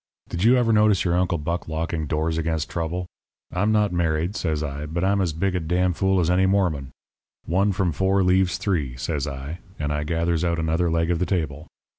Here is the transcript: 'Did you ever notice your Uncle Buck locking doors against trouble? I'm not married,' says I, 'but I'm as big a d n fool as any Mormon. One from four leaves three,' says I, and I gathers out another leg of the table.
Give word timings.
'Did 0.29 0.43
you 0.43 0.57
ever 0.57 0.73
notice 0.73 1.05
your 1.05 1.15
Uncle 1.15 1.37
Buck 1.37 1.67
locking 1.67 2.07
doors 2.07 2.39
against 2.39 2.71
trouble? 2.71 3.05
I'm 3.53 3.71
not 3.71 3.91
married,' 3.93 4.35
says 4.35 4.63
I, 4.63 4.87
'but 4.87 5.03
I'm 5.03 5.21
as 5.21 5.31
big 5.31 5.55
a 5.55 5.59
d 5.59 5.77
n 5.77 5.93
fool 5.93 6.19
as 6.19 6.27
any 6.27 6.47
Mormon. 6.47 6.89
One 7.45 7.71
from 7.71 7.91
four 7.91 8.23
leaves 8.23 8.57
three,' 8.57 8.97
says 8.97 9.27
I, 9.27 9.59
and 9.77 9.93
I 9.93 10.03
gathers 10.03 10.43
out 10.43 10.57
another 10.57 10.89
leg 10.89 11.11
of 11.11 11.19
the 11.19 11.27
table. 11.29 11.67